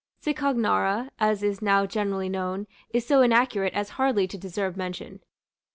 Cicognara, 0.19 1.11
as 1.19 1.43
is 1.43 1.61
now 1.61 1.85
generally 1.85 2.27
known, 2.27 2.65
is 2.89 3.05
so 3.05 3.21
inaccurate 3.21 3.75
as 3.75 3.89
hardly 4.01 4.27
to 4.29 4.35
deserve 4.35 4.75
mention. 4.75 5.19